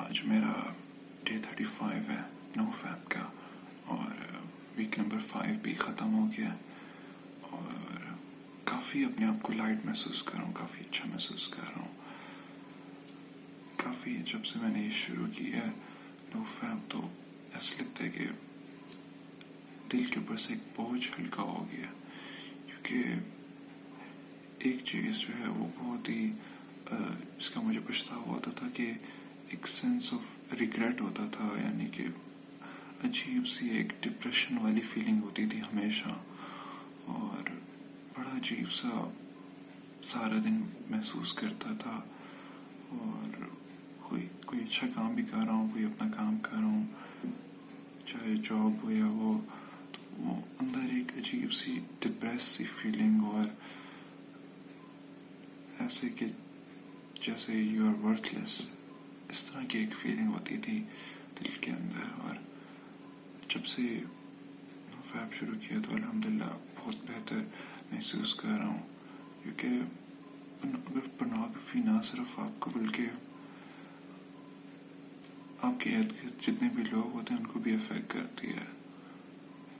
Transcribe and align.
آج 0.00 0.22
میرا 0.24 0.52
day 1.24 1.38
thirty 1.42 1.64
five 1.76 2.02
ہے، 2.08 2.20
نو 2.56 2.70
فیب 2.80 3.10
کا، 3.10 3.24
اور 3.86 4.12
ویک 4.76 4.98
نمبر 4.98 5.18
فائیو 5.28 5.54
بھی 5.62 5.74
ختم 5.78 6.14
ہو 6.14 6.26
گیا 6.36 6.52
اور 7.50 8.04
کافی 8.64 9.04
اپنے 9.04 9.26
آپ 9.26 9.42
کو 9.42 9.52
لائٹ 9.52 9.84
محسوس 9.84 10.22
کر 10.22 10.36
رہا 10.36 10.44
ہوں، 10.44 10.52
کافی 10.52 10.84
اچھا 10.88 11.08
محسوس 11.08 11.48
کر 11.48 11.62
رہا 11.62 11.80
ہوں۔ 11.80 11.94
کافی 13.76 14.16
جب 14.26 14.44
سے 14.44 14.58
میں 14.58 14.70
نے 14.70 14.82
یہ 14.82 14.90
شروع 14.96 15.26
کی 15.36 15.52
ہے، 15.52 15.68
نو 16.34 16.42
فیب 16.58 16.90
تو 16.90 17.00
ایسا 17.54 17.82
لگتا 17.82 18.04
ہے 18.04 18.08
کہ 18.08 18.26
دل 19.92 20.04
کے 20.04 20.20
اوپر 20.20 20.36
سے 20.36 20.52
ایک 20.52 20.62
بوجھ 20.76 21.08
ہلکا 21.18 21.42
ہو 21.42 21.64
گیا 21.72 21.86
کیونکہ 22.66 22.98
ایک 24.58 24.84
چیز 24.84 25.18
جو 25.18 25.38
ہے 25.38 25.48
وہ 25.48 25.66
بہت 25.78 26.08
ہی 26.08 26.30
اس 26.90 27.50
کا 27.50 27.60
مجھے 27.60 27.80
پچھتاوا 27.86 28.22
ہوتا 28.26 28.50
تھا 28.56 28.66
کہ 28.74 28.92
ایک 29.50 29.68
سینس 29.68 30.14
آف 30.14 30.52
ریگریٹ 30.60 31.00
ہوتا 31.00 31.26
تھا 31.32 31.44
یعنی 31.64 31.86
کہ 31.86 32.06
عجیب 33.04 33.46
سی 33.46 33.68
ایک 33.68 33.92
ڈپریشن 34.00 34.58
والی 34.58 34.80
فیلنگ 34.80 35.22
ہوتی 35.22 35.46
تھی 35.46 35.60
ہمیشہ۔ 35.60 36.08
اور 37.06 37.50
بڑا 38.18 38.36
عجیب 38.36 38.72
سا 38.72 39.10
سارا 40.02 40.38
دن 40.44 40.62
محسوس 40.90 41.32
کرتا 41.32 41.70
تھا۔ 41.78 42.00
اور 42.88 43.44
کوئی 44.00 44.28
کوئی 44.46 44.62
اچھا 44.62 44.86
کام 44.94 45.14
بھی 45.14 45.22
کر 45.30 45.36
رہا 45.36 45.52
ہوں، 45.52 45.68
کوئی 45.72 45.84
اپنا 45.84 46.10
کام 46.16 46.38
کر 46.38 46.56
رہا 46.56 46.64
ہوں، 46.64 46.86
چاہے 48.06 48.34
جاب 48.34 48.82
ہو 48.82 48.90
یا 48.90 49.06
وہ، 49.06 49.40
تو 49.92 50.22
وہ 50.22 50.40
اندر 50.60 50.80
ایک 50.80 51.18
عجیب 51.18 51.52
سی 51.52 51.80
ڈپریس 52.00 52.42
سی 52.42 52.64
فیلنگ 52.64 53.22
اور 53.22 53.44
ایسے 55.78 56.08
کہ 56.08 56.26
جیسے 57.20 57.52
یو 57.52 57.88
آر 57.88 58.04
ورتھ 58.04 58.34
لیس 58.34 58.66
اس 59.30 59.44
طرح 59.44 59.64
کی 59.68 59.78
ایک 59.78 59.94
فیلنگ 59.94 60.28
ہوتی 60.28 60.56
تھی 60.56 60.84
دل 61.40 61.48
کے 61.60 61.70
اندر 61.70 62.20
اور 62.20 62.34
جب 63.48 63.66
سے 63.66 64.02
فیب 65.12 65.34
شروع 65.34 65.54
کیا 65.68 65.78
تو 65.88 65.94
الحمدللہ 65.94 66.58
بہت 66.76 66.94
بہتر 66.94 67.36
محسوس 67.92 68.34
کر 68.34 68.48
رہا 68.48 68.66
ہوں۔ 68.66 68.86
کیونکہ 69.42 69.66
اگر 70.62 71.08
پورنوگرافی 71.18 71.78
نہ 71.78 72.02
صرف 72.04 72.38
آپ 72.38 72.60
کو 72.60 72.70
بلکہ 72.74 73.06
آپ 75.62 75.80
کے 75.80 75.96
ارد 75.96 76.12
گرد 76.24 76.42
جتنے 76.42 76.68
بھی 76.74 76.82
لوگ 76.82 77.12
ہوتے 77.12 77.34
ہیں 77.34 77.40
ان 77.40 77.46
کو 77.46 77.58
بھی 77.58 77.74
افیکٹ 77.74 78.12
کرتی 78.12 78.48
ہے۔ 78.48 78.64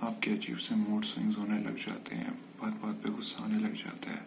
آپ 0.00 0.22
کے 0.22 0.32
عجیب 0.32 0.60
سے 0.60 0.74
موڈ 0.74 1.04
سوئنگز 1.04 1.38
ہونے 1.38 1.58
لگ 1.58 1.76
جاتے 1.86 2.16
ہیں، 2.16 2.30
بات 2.58 2.72
بات 2.80 3.02
پہ 3.02 3.08
غصہ 3.08 3.42
آنے 3.42 3.58
لگ 3.58 3.74
جاتا 3.84 4.10
ہے۔ 4.10 4.24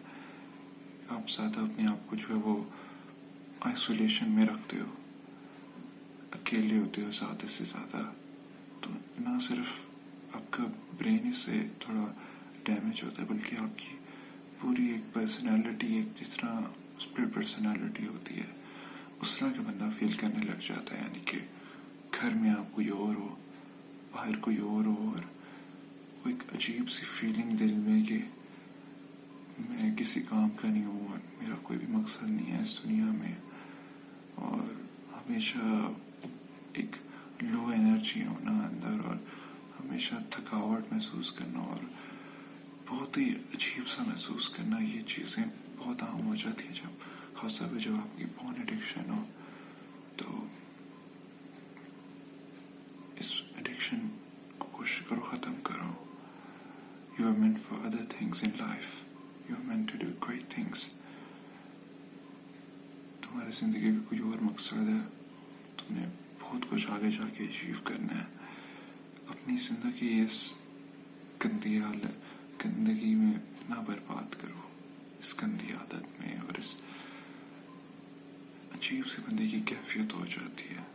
آپ 1.09 1.29
زیادہ 1.29 1.59
اپنے 1.59 1.87
آپ 1.87 2.09
کو 2.09 2.15
جو 2.15 2.25
ہے 2.29 2.33
وہ 2.33 2.63
آئسولیشن 3.59 4.31
میں 4.31 4.45
رکھتے 4.45 4.79
ہو۔ 4.79 5.04
اکیلے 6.35 6.77
ہوتے 6.77 7.01
ہو 7.01 7.11
زیادہ 7.11 7.47
سے 7.47 7.63
زیادہ، 7.63 8.01
تو 8.81 8.89
نہ 9.19 9.37
صرف 9.41 10.35
آپ 10.35 10.51
کا 10.51 10.63
برین 10.97 11.27
اس 11.29 11.37
سے 11.37 11.61
تھوڑا 11.79 12.05
ڈیمیج 12.63 13.03
ہوتا 13.03 13.21
ہے، 13.21 13.27
بلکہ 13.27 13.55
آپ 13.55 13.77
کی 13.77 13.95
پوری 14.59 14.85
ایک 14.87 15.13
پرسنالٹی 15.13 15.93
ایک 15.93 16.19
جس 16.19 16.35
طرح 16.35 16.59
اسپرٹ 16.97 17.33
پرسنالٹی 17.33 18.07
ہوتی 18.07 18.37
ہے، 18.37 18.51
اس 19.21 19.35
طرح 19.37 19.49
کا 19.49 19.61
بندہ 19.61 19.89
فیل 19.97 20.13
کرنے 20.13 20.45
لگ 20.45 20.67
جاتا 20.67 20.95
ہے 20.95 21.01
یعنی 21.01 21.19
کہ 21.25 21.39
گھر 22.13 22.33
میں 22.33 22.49
آپ 22.49 22.71
کوئی 22.71 22.89
اور 22.89 23.15
ہو، 23.15 23.35
باہر 24.11 24.35
کوئی 24.39 24.57
اور 24.57 24.85
ہو، 24.85 25.09
اور 25.09 25.23
وہ 26.15 26.29
ایک 26.29 26.43
عجیب 26.55 26.89
سی 26.89 27.05
فیلنگ 27.05 27.55
دل 27.55 27.73
میں 27.79 28.03
کہ 28.03 28.17
میں 29.59 29.95
کسی 29.95 30.21
کام 30.29 30.49
کا 30.49 30.67
نہیں 30.67 30.85
ہوں 30.85 31.07
اور 31.07 31.19
میرا 31.41 31.55
کوئی 31.63 31.79
بھی 31.79 31.87
مقصد 31.87 32.29
نہیں 32.29 32.51
ہے 32.51 32.61
اس 32.61 32.79
دنیا 32.83 33.11
میں۔ 33.11 33.33
ہمیشہ 35.27 35.57
ایک 36.73 36.95
لو 37.41 37.65
انرجی 37.65 38.25
ہونا 38.25 38.51
اندر 38.67 39.05
اور 39.05 39.15
ہمیشہ 39.79 40.15
تھکاوٹ 40.29 40.91
محسوس 40.91 41.31
کرنا 41.31 41.59
اور 41.59 41.83
بہت 42.89 43.17
ہی 43.17 43.29
عجیب 43.29 43.87
سا 43.87 44.03
محسوس 44.07 44.49
کرنا 44.49 44.79
یہ 44.79 45.01
چیزیں 45.01 45.43
بہت 45.77 46.03
عام 46.03 46.27
ہو 46.27 46.35
جاتی 46.35 46.67
ہیں 46.67 46.73
جب 46.73 47.03
خاص 47.33 47.59
طور 47.59 47.67
پہ 47.73 47.79
جب 47.79 47.95
آپ 47.95 48.17
کی 48.17 48.25
بون 48.25 48.53
ایڈکشن 48.57 49.09
ہو 49.09 49.23
تو 50.15 50.45
اس 53.15 53.41
ایڈکشن 53.55 54.07
کو 54.57 54.67
کوشش 54.71 55.01
کرو، 55.09 55.21
ختم 55.21 55.53
کرو۔ 55.63 55.91
You 57.19 57.27
are 57.27 57.33
meant 57.33 57.57
for 57.69 57.85
other 57.85 58.05
things 58.09 58.43
in 58.43 58.49
life 58.57 59.03
you 59.49 59.55
are 59.55 59.65
meant 59.65 59.91
to 59.91 59.97
do 59.97 60.25
great 60.27 60.43
things 60.49 60.85
ہماری 63.35 63.51
زندگی 63.51 63.91
کا 63.91 64.09
کوئی 64.09 64.21
اور 64.21 64.43
مقصد 64.43 64.73
ہے 64.73 65.07
تم 65.77 65.95
نے 65.95 66.07
بہت 66.41 66.61
کچھ 66.69 66.91
آگے 66.91 67.11
جا 67.11 67.29
کے 67.37 67.43
اچیو 67.43 67.75
کرنا 67.83 68.19
ہے۔ 68.19 68.25
اپنی 69.27 69.57
زندگی 69.57 70.21
اس 70.21 70.53
گندی 71.45 71.79
حالت 71.79 72.65
گندگی 72.65 73.15
میں 73.15 73.33
نہ 73.69 73.75
برباد 73.87 74.41
کرو۔ 74.41 74.61
اس 75.19 75.43
گندی 75.43 75.73
عادت 75.73 76.19
میں 76.19 76.37
اور 76.37 76.59
اس 76.59 76.75
عجیب 78.75 79.07
سی 79.07 79.21
بندے 79.29 79.47
کی 79.47 79.59
کیفیت 79.59 80.13
ہو 80.13 80.25
جاتی 80.25 80.69
ہے۔ 80.69 80.94